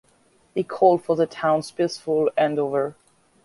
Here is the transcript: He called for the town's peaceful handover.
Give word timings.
He 0.55 0.63
called 0.63 1.03
for 1.03 1.15
the 1.15 1.27
town's 1.27 1.69
peaceful 1.69 2.31
handover. 2.35 2.95